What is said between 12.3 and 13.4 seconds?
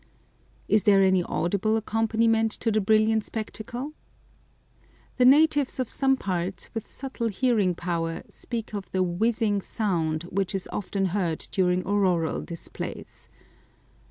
displays.